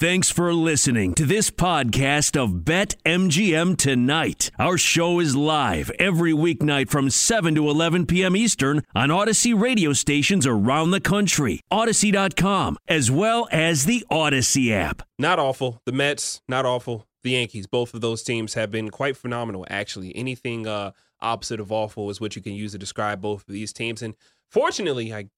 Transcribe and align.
Thanks 0.00 0.30
for 0.30 0.54
listening 0.54 1.14
to 1.14 1.26
this 1.26 1.50
podcast 1.50 2.40
of 2.40 2.64
Bet 2.64 2.94
MGM 3.04 3.76
Tonight. 3.76 4.48
Our 4.56 4.78
show 4.78 5.18
is 5.18 5.34
live 5.34 5.90
every 5.98 6.32
weeknight 6.32 6.88
from 6.88 7.10
7 7.10 7.56
to 7.56 7.68
11 7.68 8.06
p.m. 8.06 8.36
Eastern 8.36 8.84
on 8.94 9.08
Audacy 9.08 9.60
radio 9.60 9.92
stations 9.92 10.46
around 10.46 10.92
the 10.92 11.00
country, 11.00 11.62
Audacy.com, 11.72 12.78
as 12.86 13.10
well 13.10 13.48
as 13.50 13.86
the 13.86 14.06
Audacy 14.08 14.70
app. 14.70 15.02
Not 15.18 15.40
awful. 15.40 15.82
The 15.84 15.90
Mets, 15.90 16.42
not 16.46 16.64
awful. 16.64 17.08
The 17.24 17.30
Yankees, 17.30 17.66
both 17.66 17.92
of 17.92 18.00
those 18.00 18.22
teams 18.22 18.54
have 18.54 18.70
been 18.70 18.90
quite 18.90 19.16
phenomenal, 19.16 19.66
actually. 19.68 20.14
Anything 20.14 20.68
uh, 20.68 20.92
opposite 21.20 21.58
of 21.58 21.72
awful 21.72 22.08
is 22.08 22.20
what 22.20 22.36
you 22.36 22.42
can 22.42 22.52
use 22.52 22.70
to 22.70 22.78
describe 22.78 23.20
both 23.20 23.40
of 23.40 23.52
these 23.52 23.72
teams. 23.72 24.00
And 24.00 24.14
fortunately, 24.48 25.12
I 25.12 25.30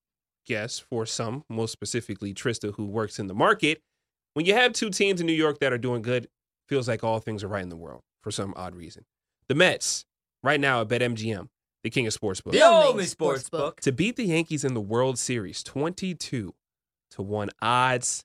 guess 0.45 0.79
for 0.79 1.07
some, 1.07 1.45
most 1.49 1.73
specifically 1.73 2.35
Trista, 2.35 2.75
who 2.75 2.85
works 2.85 3.19
in 3.19 3.27
the 3.27 3.35
market, 3.35 3.83
when 4.35 4.47
you 4.47 4.55
have 4.55 4.73
two 4.73 4.91
teams 4.91 5.21
in 5.21 5.27
New 5.27 5.33
York 5.33 5.59
that 5.61 5.73
are 5.73 5.79
doing 5.79 6.03
good, 6.03 6.29
feels 6.69 6.89
like 6.89 7.03
all 7.05 7.19
things 7.21 7.43
are 7.45 7.49
right 7.49 7.63
in 7.63 7.69
the 7.69 7.77
world 7.77 8.03
for 8.23 8.31
some 8.31 8.53
odd 8.57 8.75
reason. 8.75 9.05
The 9.49 9.55
Mets, 9.55 10.05
right 10.43 10.61
now 10.61 10.81
at 10.83 10.89
BetMGM, 10.89 11.49
the 11.83 11.91
king 11.91 12.07
of 12.07 12.13
sportsbooks. 12.19 12.53
The 12.53 12.63
only 12.63 13.07
sports 13.07 13.49
book. 13.49 13.81
To 13.81 13.93
beat 13.93 14.17
the 14.17 14.25
Yankees 14.25 14.65
in 14.65 14.75
the 14.75 14.81
World 14.81 15.19
Series, 15.19 15.63
22 15.63 16.55
to 17.13 17.23
1 17.23 17.49
odds. 17.61 18.25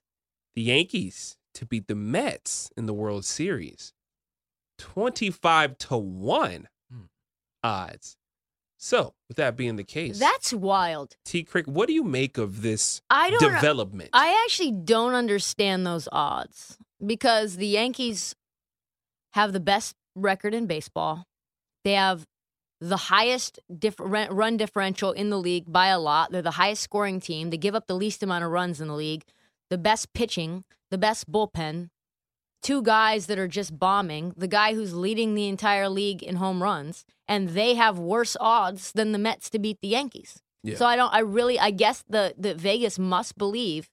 The 0.54 0.62
Yankees 0.62 1.36
to 1.54 1.66
beat 1.66 1.86
the 1.88 1.94
Mets 1.94 2.70
in 2.76 2.86
the 2.86 2.94
World 2.94 3.24
Series, 3.24 3.92
25 4.78 5.78
to 5.78 5.96
1 5.96 6.68
Hmm. 6.90 7.00
odds. 7.62 8.16
So, 8.86 9.14
with 9.26 9.36
that 9.38 9.56
being 9.56 9.74
the 9.74 9.82
case, 9.82 10.20
That's 10.20 10.52
wild. 10.52 11.16
T 11.24 11.42
Crick, 11.42 11.66
what 11.66 11.88
do 11.88 11.92
you 11.92 12.04
make 12.04 12.38
of 12.38 12.62
this 12.62 13.02
I 13.10 13.30
don't. 13.30 13.52
development? 13.52 14.10
I 14.12 14.40
actually 14.44 14.70
don't 14.70 15.14
understand 15.14 15.84
those 15.84 16.08
odds 16.12 16.78
because 17.04 17.56
the 17.56 17.66
Yankees 17.66 18.36
have 19.32 19.52
the 19.52 19.58
best 19.58 19.96
record 20.14 20.54
in 20.54 20.68
baseball. 20.68 21.24
They 21.82 21.94
have 21.94 22.26
the 22.80 22.96
highest 22.96 23.58
run 23.98 24.56
differential 24.56 25.10
in 25.10 25.30
the 25.30 25.38
league 25.38 25.64
by 25.66 25.88
a 25.88 25.98
lot. 25.98 26.30
They're 26.30 26.40
the 26.40 26.52
highest 26.52 26.82
scoring 26.84 27.18
team. 27.18 27.50
They 27.50 27.56
give 27.56 27.74
up 27.74 27.88
the 27.88 27.96
least 27.96 28.22
amount 28.22 28.44
of 28.44 28.52
runs 28.52 28.80
in 28.80 28.86
the 28.86 28.94
league. 28.94 29.24
The 29.68 29.78
best 29.78 30.12
pitching, 30.12 30.62
the 30.92 30.98
best 30.98 31.28
bullpen. 31.28 31.88
Two 32.66 32.82
guys 32.82 33.26
that 33.26 33.38
are 33.38 33.46
just 33.46 33.78
bombing. 33.78 34.34
The 34.36 34.48
guy 34.48 34.74
who's 34.74 34.92
leading 34.92 35.34
the 35.34 35.46
entire 35.46 35.88
league 35.88 36.20
in 36.20 36.34
home 36.34 36.60
runs, 36.60 37.04
and 37.28 37.50
they 37.50 37.74
have 37.74 37.96
worse 37.96 38.36
odds 38.40 38.90
than 38.90 39.12
the 39.12 39.20
Mets 39.20 39.48
to 39.50 39.60
beat 39.60 39.80
the 39.80 39.86
Yankees. 39.86 40.42
Yeah. 40.64 40.74
So 40.74 40.84
I 40.84 40.96
don't. 40.96 41.14
I 41.14 41.20
really. 41.20 41.60
I 41.60 41.70
guess 41.70 42.02
the 42.08 42.34
the 42.36 42.56
Vegas 42.56 42.98
must 42.98 43.38
believe. 43.38 43.88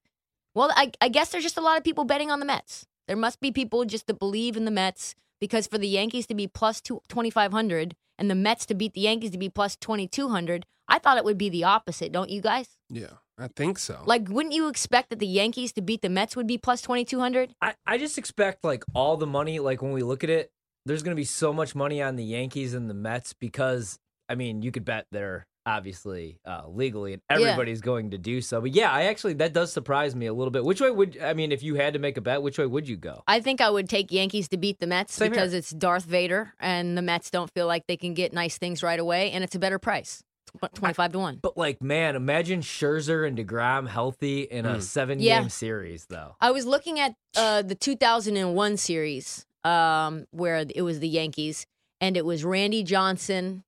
Well, 0.55 0.71
I, 0.75 0.91
I 0.99 1.09
guess 1.09 1.29
there's 1.29 1.43
just 1.43 1.57
a 1.57 1.61
lot 1.61 1.77
of 1.77 1.83
people 1.83 2.03
betting 2.03 2.31
on 2.31 2.39
the 2.39 2.47
Mets. 2.47 2.87
There 3.07 3.15
must 3.15 3.39
be 3.39 3.51
people 3.51 3.85
just 3.85 4.07
that 4.07 4.17
believe 4.17 4.57
in 4.57 4.65
the 4.65 4.71
Mets 4.71 5.13
because 5.39 5.67
for 5.67 5.77
the 5.77 5.87
Yankees 5.87 6.25
to 6.27 6.33
be 6.33 6.47
plus 6.47 6.81
two, 6.81 7.01
2,500 7.09 7.95
and 8.17 8.31
the 8.31 8.35
Mets 8.35 8.65
to 8.67 8.73
beat 8.73 8.93
the 8.93 9.01
Yankees 9.01 9.31
to 9.31 9.37
be 9.37 9.49
plus 9.49 9.75
2,200, 9.75 10.65
I 10.87 10.97
thought 10.99 11.17
it 11.17 11.25
would 11.25 11.37
be 11.37 11.49
the 11.49 11.63
opposite, 11.63 12.11
don't 12.11 12.29
you 12.29 12.41
guys? 12.41 12.69
yeah, 12.89 13.17
I 13.37 13.47
think 13.47 13.79
so. 13.79 14.03
Like, 14.05 14.29
wouldn't 14.29 14.53
you 14.53 14.67
expect 14.67 15.09
that 15.09 15.19
the 15.19 15.27
Yankees 15.27 15.73
to 15.73 15.81
beat 15.81 16.01
the 16.01 16.09
Mets 16.09 16.35
would 16.35 16.47
be 16.47 16.57
plus 16.57 16.81
2,200? 16.81 17.55
I, 17.61 17.73
I 17.85 17.97
just 17.97 18.17
expect 18.17 18.63
like 18.63 18.83
all 18.93 19.17
the 19.17 19.25
money, 19.27 19.59
like 19.59 19.81
when 19.81 19.91
we 19.91 20.03
look 20.03 20.23
at 20.23 20.29
it, 20.29 20.51
there's 20.85 21.01
gonna 21.01 21.15
be 21.15 21.23
so 21.23 21.51
much 21.53 21.75
money 21.75 22.01
on 22.01 22.15
the 22.15 22.23
Yankees 22.23 22.73
and 22.73 22.89
the 22.89 22.93
Mets 22.93 23.33
because 23.33 23.97
I 24.29 24.35
mean 24.35 24.61
you 24.61 24.71
could 24.71 24.85
bet 24.85 25.05
they're 25.11 25.47
obviously 25.65 26.39
uh, 26.45 26.63
legally 26.67 27.13
and 27.13 27.21
Yeah. 27.31 27.37
everybody's 27.37 27.79
going 27.81 28.11
to 28.11 28.17
do 28.17 28.41
so. 28.41 28.59
But 28.61 28.71
yeah, 28.75 28.91
I 28.91 29.03
actually 29.05 29.33
that 29.35 29.53
does 29.53 29.71
surprise 29.71 30.13
me 30.13 30.25
a 30.25 30.33
little 30.33 30.51
bit. 30.51 30.63
Which 30.65 30.81
way 30.81 30.91
would 30.91 31.17
I 31.21 31.33
mean 31.33 31.51
if 31.53 31.63
you 31.63 31.75
had 31.75 31.93
to 31.93 31.99
make 31.99 32.17
a 32.17 32.21
bet, 32.21 32.41
which 32.43 32.57
way 32.59 32.65
would 32.65 32.87
you 32.87 32.97
go? 32.97 33.23
I 33.27 33.39
think 33.39 33.61
I 33.61 33.69
would 33.69 33.87
take 33.89 34.11
Yankees 34.11 34.49
to 34.49 34.57
beat 34.57 34.79
the 34.79 34.87
Mets 34.87 35.13
Same 35.15 35.27
here. 35.31 35.35
because 35.35 35.53
it's 35.53 35.71
Darth 35.71 36.03
Vader 36.05 36.53
and 36.59 36.97
the 36.97 37.01
Mets 37.01 37.31
don't 37.31 37.49
feel 37.53 37.65
like 37.65 37.87
they 37.87 37.97
can 37.97 38.13
get 38.13 38.33
nice 38.33 38.57
things 38.57 38.83
right 38.83 38.99
away 38.99 39.31
and 39.31 39.43
it's 39.43 39.55
a 39.55 39.59
better 39.59 39.79
price. 39.79 40.21
Tw- 40.61 40.73
25 40.75 41.11
to 41.13 41.19
1. 41.19 41.39
But 41.41 41.57
like, 41.57 41.81
man, 41.81 42.15
imagine 42.15 42.61
Scherzer 42.61 43.27
and 43.27 43.37
Degrom 43.37 43.87
healthy 43.87 44.41
in 44.43 44.65
a 44.65 44.75
Mm. 44.75 44.81
seven 44.81 45.19
Yeah. 45.19 45.41
game 45.41 45.49
series, 45.49 46.05
though. 46.07 46.35
I 46.39 46.51
was 46.51 46.65
looking 46.65 46.99
at 46.99 47.15
uh, 47.35 47.61
the 47.63 47.75
2001 47.75 48.77
series 48.77 49.45
um, 49.63 50.25
where 50.31 50.65
it 50.69 50.81
was 50.83 50.99
the 50.99 51.07
Yankees, 51.07 51.65
and 52.01 52.15
it 52.17 52.25
was 52.25 52.43
Randy 52.43 52.83
Johnson 52.83 53.63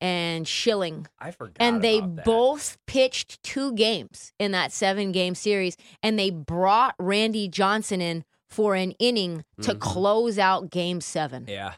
and 0.00 0.46
Schilling. 0.48 1.06
I 1.18 1.30
forgot. 1.30 1.56
And 1.60 1.82
they 1.82 1.98
about 1.98 2.16
that. 2.16 2.24
both 2.24 2.78
pitched 2.86 3.42
two 3.42 3.72
games 3.74 4.32
in 4.38 4.52
that 4.52 4.72
seven 4.72 5.12
game 5.12 5.34
series, 5.34 5.76
and 6.02 6.18
they 6.18 6.30
brought 6.30 6.94
Randy 6.98 7.48
Johnson 7.48 8.00
in 8.00 8.24
for 8.48 8.74
an 8.74 8.92
inning 8.98 9.44
to 9.62 9.74
Mhm. 9.74 9.78
close 9.80 10.38
out 10.38 10.70
game 10.70 11.00
seven. 11.00 11.46
Yeah. 11.48 11.74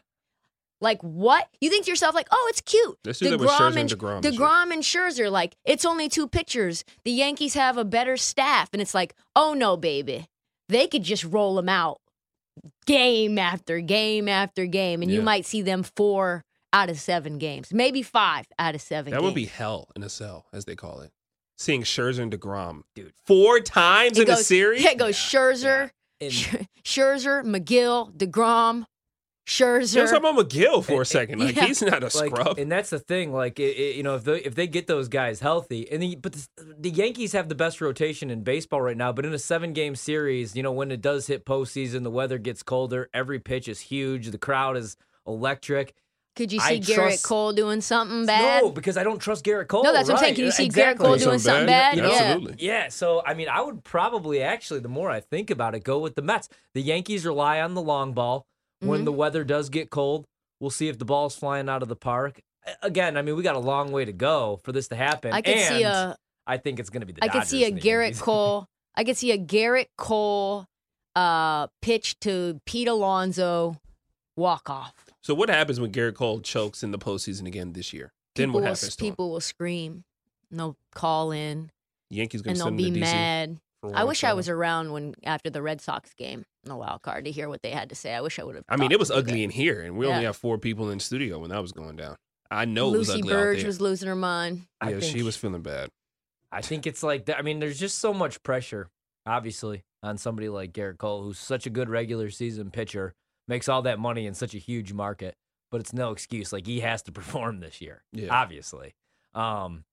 Like, 0.81 1.01
what? 1.01 1.49
You 1.59 1.69
think 1.69 1.85
to 1.85 1.91
yourself, 1.91 2.15
like, 2.15 2.27
oh, 2.31 2.47
it's 2.49 2.61
cute. 2.61 2.97
Let's 3.05 3.19
do 3.19 3.29
that 3.31 3.39
with 3.39 3.49
Scherzer 3.49 3.67
and 3.67 3.77
and 3.79 3.89
DeGrom. 3.89 4.21
DeGrom 4.21 4.71
and 4.73 4.81
Scherzer, 4.83 5.29
like, 5.31 5.55
it's 5.65 5.83
only 5.85 6.07
two 6.07 6.27
pitchers. 6.27 6.85
The 7.03 7.11
Yankees 7.11 7.53
have 7.55 7.77
a 7.77 7.83
better 7.85 8.15
staff. 8.17 8.69
And 8.71 8.81
it's 8.81 8.93
like, 8.93 9.13
oh, 9.35 9.53
no, 9.53 9.75
baby. 9.75 10.27
They 10.69 10.87
could 10.87 11.03
just 11.03 11.23
roll 11.25 11.55
them 11.55 11.67
out 11.67 11.99
game 12.85 13.37
after 13.37 13.79
game 13.79 14.27
after 14.27 14.65
game. 14.65 15.01
And 15.01 15.11
you 15.11 15.21
might 15.21 15.45
see 15.45 15.61
them 15.61 15.83
four 15.83 16.43
out 16.71 16.89
of 16.89 16.99
seven 16.99 17.39
games, 17.39 17.73
maybe 17.73 18.03
five 18.03 18.45
out 18.59 18.75
of 18.75 18.81
seven 18.81 19.11
that 19.11 19.23
would 19.23 19.33
be 19.33 19.45
hell 19.47 19.89
in 19.95 20.03
a 20.03 20.09
cell, 20.09 20.45
as 20.53 20.65
they 20.65 20.75
call 20.75 20.99
it. 21.01 21.11
Seeing 21.57 21.81
Scherzer 21.81 22.19
and 22.21 22.31
DeGrom, 22.31 22.83
Dude. 22.95 23.11
four 23.25 23.59
times 23.59 24.19
It 24.19 24.27
in 24.29 24.33
a 24.35 24.37
series? 24.37 24.83
Yeah, 24.83 24.91
it 24.91 24.97
goes 24.99 25.15
Scherzer, 25.15 25.89
And- 26.21 26.31
Sch- 26.31 26.55
Scherzer, 26.85 27.43
Megill, 27.43 28.15
DeGrom, 28.15 28.85
You 29.49 29.65
know, 29.65 29.71
Scherzer. 29.79 30.05
talking 30.11 30.17
about 30.29 30.49
Megill 30.49 30.83
for 30.85 31.01
a 31.01 31.05
second. 31.05 31.39
Like 31.39 31.55
yeah. 31.55 31.65
he's 31.65 31.81
not 31.81 32.01
a 32.03 32.15
like, 32.17 32.29
scrub. 32.31 32.59
and 32.59 32.71
that's 32.71 32.89
the 32.91 32.99
thing. 32.99 33.33
Like, 33.33 33.59
it, 33.59 33.75
it- 33.77 33.95
you 33.95 34.03
know, 34.03 34.15
if 34.15 34.23
they 34.23 34.37
if 34.41 34.55
they 34.55 34.67
get 34.67 34.87
those 34.87 35.07
guys 35.07 35.39
healthy, 35.39 35.89
and 35.91 36.01
the, 36.03 36.15
but 36.15 36.33
the, 36.33 36.47
the 36.79 36.89
Yankees 36.89 37.31
have 37.33 37.49
the 37.49 37.55
best 37.55 37.81
rotation 37.81 38.29
in 38.29 38.43
baseball 38.43 38.81
right 38.81 38.97
now. 38.97 39.11
But 39.11 39.25
in 39.25 39.33
a 39.33 39.39
seven 39.39 39.73
game 39.73 39.95
series, 39.95 40.55
you 40.55 40.63
know, 40.63 40.71
when 40.71 40.91
it 40.91 41.01
does 41.01 41.27
hit 41.27 41.45
postseason, 41.45 42.03
the 42.03 42.11
weather 42.11 42.37
gets 42.37 42.61
colder. 42.63 43.09
Every 43.13 43.39
pitch 43.39 43.67
is 43.67 43.79
huge. 43.79 44.27
The 44.31 44.37
crowd 44.37 44.77
is 44.77 44.95
electric. 45.25 45.93
Could 46.35 46.53
you 46.53 46.59
I 46.61 46.79
see 46.79 46.93
Gerrit 46.93 46.95
trust- 46.95 47.23
Cole 47.25 47.51
doing 47.53 47.81
something 47.81 48.25
bad? 48.25 48.63
No, 48.63 48.69
because 48.69 48.95
I 48.97 49.03
don't 49.03 49.19
trust 49.19 49.43
Gerrit 49.43 49.67
Cole. 49.67 49.83
No, 49.83 49.91
that's 49.91 50.07
what 50.07 50.19
I'm 50.19 50.19
saying. 50.19 50.31
right, 50.31 50.35
Can 50.37 50.45
you 50.45 50.51
see 50.51 50.65
exactly. 50.65 51.05
Gerrit 51.05 51.09
Cole 51.09 51.17
doing 51.17 51.39
something 51.39 51.65
bad? 51.65 51.97
You 51.97 52.03
know, 52.03 52.09
Yeah. 52.11 52.15
Absolutely. 52.21 52.65
Yeah, 52.65 52.87
so 52.89 53.21
I 53.25 53.33
mean, 53.33 53.49
I 53.49 53.61
would 53.61 53.83
probably 53.83 54.41
actually, 54.41 54.79
the 54.79 54.87
more 54.89 55.09
I 55.09 55.19
think 55.19 55.49
about 55.49 55.75
it, 55.75 55.83
go 55.83 55.99
with 55.99 56.15
the 56.15 56.21
Mets. 56.21 56.47
The 56.73 56.81
Yankees 56.81 57.25
rely 57.25 57.59
on 57.59 57.73
the 57.73 57.81
long 57.81 58.13
ball. 58.13 58.45
When 58.79 59.01
Mhm. 59.01 59.05
the 59.05 59.11
weather 59.11 59.43
does 59.43 59.69
get 59.69 59.89
cold, 59.89 60.25
we'll 60.59 60.69
see 60.69 60.87
if 60.87 60.97
the 60.97 61.05
ball's 61.05 61.35
flying 61.35 61.67
out 61.69 61.81
of 61.83 61.89
the 61.89 61.95
park. 61.95 62.41
Again, 62.81 63.17
I 63.17 63.21
mean, 63.21 63.35
we 63.35 63.43
got 63.43 63.55
a 63.55 63.59
long 63.59 63.91
way 63.91 64.05
to 64.05 64.13
go 64.13 64.59
for 64.63 64.71
this 64.71 64.87
to 64.89 64.95
happen. 64.95 65.33
I 65.33 65.41
could 65.41 65.55
and 65.55 65.75
see 65.75 65.83
a 65.83 66.17
I 66.47 66.57
think 66.57 66.79
it's 66.79 66.89
going 66.89 67.01
to 67.01 67.05
be 67.05 67.13
the 67.13 67.23
I 67.23 67.27
could 67.29 67.43
see 67.45 67.63
a 67.63 67.69
Dodgers 67.71 67.83
Gerrit 67.83 68.01
Yankees. 68.03 68.21
Cole. 68.21 68.67
I 68.95 69.03
could 69.03 69.17
see 69.17 69.31
a 69.31 69.37
Gerrit 69.37 69.87
Cole 69.97 70.65
uh, 71.15 71.67
pitch 71.81 72.19
to 72.21 72.59
Pete 72.65 72.87
Alonso 72.87 73.77
walk 74.35 74.69
off. 74.69 74.93
So 75.21 75.33
what 75.33 75.49
happens 75.49 75.79
when 75.79 75.91
Gerrit 75.91 76.15
Cole 76.15 76.39
chokes 76.41 76.81
in 76.83 76.91
the 76.91 76.97
postseason 76.99 77.45
again 77.45 77.73
this 77.73 77.93
year? 77.93 78.13
Then 78.35 78.47
People 78.49 78.53
what 78.55 78.59
will, 78.61 78.67
happens 78.75 78.95
to 78.95 79.03
him? 79.05 79.11
people 79.11 79.31
will 79.31 79.41
scream. 79.41 80.03
And 80.49 80.59
they'll 80.59 80.77
call 80.95 81.31
in 81.31 81.71
Yankees 82.09 82.41
gonna 82.41 82.53
and 82.53 82.59
they'll 82.61 82.91
be 82.91 82.99
mad. 82.99 83.59
For 83.81 83.95
I 83.95 84.03
wish 84.03 84.23
I 84.23 84.33
was 84.33 84.49
around 84.49 84.91
when 84.91 85.15
after 85.23 85.49
the 85.49 85.61
Red 85.61 85.79
Sox 85.81 86.13
game 86.13 86.43
in 86.63 86.69
the 86.69 86.75
wild 86.75 87.01
card 87.01 87.25
to 87.25 87.31
hear 87.31 87.47
what 87.47 87.61
they 87.61 87.71
had 87.71 87.89
to 87.89 87.95
say. 87.95 88.13
I 88.13 88.21
wish 88.21 88.37
I 88.39 88.43
would 88.43 88.55
have. 88.55 88.65
I 88.67 88.75
mean, 88.75 88.91
it 88.91 88.99
was 88.99 89.07
to 89.09 89.13
them. 89.15 89.23
ugly 89.25 89.43
in 89.43 89.49
here, 89.51 89.81
and 89.81 89.95
we 89.97 90.05
only 90.05 90.19
Yeah. 90.21 90.27
have 90.27 90.37
four 90.37 90.57
people 90.57 90.89
in 90.89 90.97
the 90.97 91.03
studio 91.03 91.39
when 91.39 91.49
that 91.51 91.61
was 91.61 91.71
going 91.71 91.95
down. 91.95 92.15
I 92.51 92.65
know 92.65 92.93
it 92.93 92.97
was 92.97 93.07
Lucy 93.09 93.19
ugly 93.21 93.33
out 93.33 93.37
Burge 93.37 93.57
there. 93.59 93.67
was 93.67 93.79
losing 93.79 94.07
her 94.09 94.15
mind. 94.15 94.63
I 94.81 94.91
yeah, 94.91 94.99
she 94.99 95.23
was 95.23 95.37
feeling 95.37 95.61
bad. 95.61 95.89
I 96.51 96.61
think 96.61 96.87
it's 96.87 97.03
like 97.03 97.25
that. 97.27 97.37
I 97.37 97.41
mean, 97.41 97.59
there's 97.59 97.79
just 97.79 97.99
so 97.99 98.11
much 98.13 98.41
pressure, 98.43 98.89
obviously, 99.25 99.83
on 100.03 100.17
somebody 100.17 100.49
like 100.49 100.73
Gerrit 100.73 100.97
Cole, 100.97 101.23
who's 101.23 101.37
such 101.39 101.65
a 101.67 101.69
good 101.69 101.89
regular 101.89 102.29
season 102.31 102.71
pitcher, 102.71 103.13
makes 103.47 103.69
all 103.69 103.83
that 103.83 103.99
money 103.99 104.25
in 104.25 104.33
such 104.33 104.55
a 104.55 104.57
huge 104.57 104.91
market, 104.93 105.35
but 105.71 105.79
it's 105.79 105.93
no 105.93 106.11
excuse. 106.11 106.51
Like 106.51 106.65
he 106.65 106.79
has 106.79 107.01
to 107.03 107.11
perform 107.13 107.59
this 107.59 107.79
year, 107.81 108.03
Yeah. 108.11 108.29
obviously. 108.35 108.93
Um, 109.35 109.83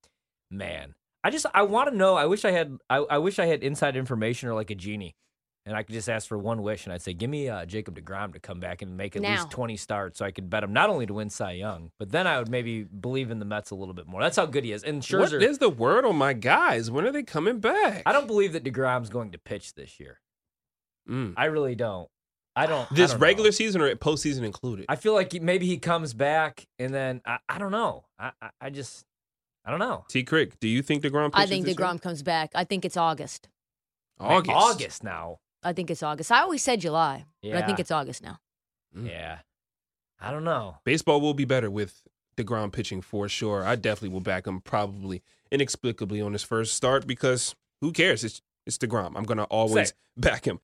man, 0.50 0.94
I 1.26 1.31
just 1.31 1.46
I 1.52 1.62
want 1.62 1.90
to 1.90 1.96
know. 1.96 2.14
I 2.14 2.26
wish 2.26 2.44
I 2.44 2.52
had. 2.52 2.76
I, 2.88 2.99
I 2.99 3.19
wish 3.19 3.38
I 3.38 3.46
had 3.46 3.62
inside 3.64 3.96
information 3.96 4.49
or 4.49 4.55
like 4.55 4.70
a 4.70 4.75
genie, 4.76 5.17
and 5.64 5.76
I 5.76 5.82
could 5.82 5.93
just 5.94 6.08
ask 6.08 6.28
for 6.28 6.38
one 6.38 6.62
wish, 6.62 6.84
and 6.84 6.93
I'd 6.93 7.02
say, 7.02 7.14
give 7.14 7.28
me 7.28 7.49
uh, 7.49 7.67
Jacob 7.67 7.99
Degrom 7.99 8.32
to 8.34 8.38
come 8.38 8.61
back 8.61 8.81
and 8.82 8.96
make 8.96 9.17
at 9.17 9.23
Now. 9.23 9.32
least 9.32 9.50
20 9.50 9.76
starts, 9.76 10.19
so 10.19 10.25
I 10.25 10.31
could 10.31 10.49
bet 10.49 10.62
him 10.62 10.73
not 10.73 10.88
only 10.88 11.05
to 11.06 11.14
win 11.14 11.28
Cy 11.31 11.52
Young, 11.52 11.90
but 11.99 12.12
then 12.12 12.26
I 12.28 12.38
would 12.38 12.49
maybe 12.49 12.84
believe 12.84 13.31
in 13.32 13.38
the 13.40 13.44
Mets 13.44 13.70
a 13.73 13.75
little 13.75 13.94
bit 13.94 14.06
more. 14.06 14.20
That's 14.20 14.37
how 14.37 14.46
good 14.46 14.62
he 14.64 14.70
is. 14.73 14.84
And 14.84 14.99
What 14.99 15.05
Scherzer, 15.32 15.43
is 15.43 15.58
the 15.58 15.69
word 15.69 16.05
on 16.05 16.14
my 16.17 16.32
guys? 16.32 16.90
When 16.90 17.05
are 17.05 17.11
they 17.12 17.25
coming 17.25 17.58
back? 17.58 18.05
I 18.06 18.12
don't 18.12 18.26
believe 18.28 18.52
that 18.52 18.62
DeGrom's 18.64 19.08
going 19.11 19.32
to 19.32 19.38
pitch 19.38 19.75
this 19.75 19.99
year. 19.99 20.20
Mm. 21.11 21.34
I 21.37 21.46
really 21.46 21.75
don't. 21.75 22.08
I 22.55 22.67
don't. 22.67 22.90
I 22.90 22.94
This 22.94 23.11
don't 23.11 23.20
know. 23.20 23.26
regular 23.26 23.52
season 23.52 23.81
or 23.82 23.94
postseason 23.96 24.44
included? 24.44 24.87
I 24.88 24.96
feel 24.96 25.12
like 25.14 25.32
he- 25.32 25.40
maybe 25.40 25.67
he 25.67 25.78
comes 25.78 26.14
back 26.14 26.67
and 26.78 26.93
then 26.94 27.20
I, 27.26 27.38
I 27.49 27.58
don't 27.58 27.73
know. 27.73 28.05
I, 28.19 28.31
I 28.40 28.50
I 28.61 28.70
just 28.70 29.05
I 29.66 29.70
don't 29.70 29.80
know. 29.80 30.04
T. 30.08 30.22
Crick, 30.22 30.58
do 30.60 30.68
you 30.68 30.80
think 30.80 31.02
Degrom? 31.02 31.30
I 31.34 31.40
pitches 31.40 31.50
think 31.50 31.66
this 31.66 31.78
year? 31.78 31.98
Comes 31.98 32.22
back. 32.22 32.52
I 32.54 32.64
think 32.64 32.84
it's 32.84 32.96
August. 32.96 33.48
August. 34.20 34.56
August 34.56 35.04
now. 35.04 35.40
I 35.62 35.72
think 35.72 35.90
it's 35.90 36.02
August. 36.02 36.30
I 36.30 36.40
always 36.40 36.62
said 36.62 36.80
July, 36.80 37.24
but 37.42 37.56
I 37.56 37.66
think 37.66 37.80
it's 37.80 37.90
August 37.90 38.22
now. 38.22 38.38
Mm. 38.96 39.08
Yeah. 39.08 39.38
I 40.20 40.30
don't 40.30 40.44
know. 40.44 40.76
Baseball 40.84 41.20
will 41.20 41.34
be 41.34 41.44
better 41.44 41.70
with 41.70 42.02
Degrom 42.36 42.72
pitching 42.72 43.02
for 43.02 43.28
sure. 43.28 43.64
I 43.64 43.76
definitely 43.76 44.10
will 44.10 44.20
back 44.20 44.46
him, 44.46 44.60
probably 44.60 45.22
inexplicably 45.50 46.20
on 46.20 46.32
his 46.32 46.42
first 46.42 46.74
start 46.74 47.06
because 47.06 47.54
who 47.80 47.92
cares? 47.92 48.24
It's 48.24 48.40
it's 48.64 48.78
Degrom. 48.78 49.12
I'm 49.16 49.24
gonna 49.24 49.44
always 49.44 49.88
Same. 49.88 49.96
back 50.16 50.44
him. 50.46 50.60